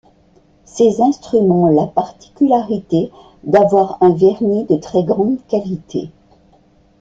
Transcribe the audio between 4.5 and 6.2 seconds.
de très grande qualité.